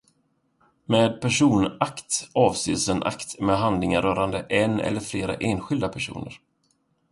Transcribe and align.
Med 0.85 1.17
personakt 1.21 2.29
avses 2.33 2.89
en 2.89 3.03
akt 3.03 3.39
med 3.39 3.57
handlingar 3.57 4.01
rörande 4.01 4.45
en 4.49 4.79
eller 4.79 4.99
flera 4.99 5.35
enskilda 5.35 5.89
personer. 5.89 6.35